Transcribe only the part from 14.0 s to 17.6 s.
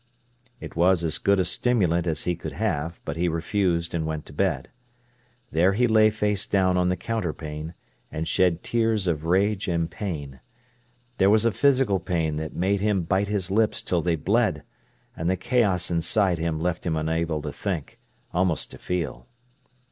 they bled, and the chaos inside him left him unable to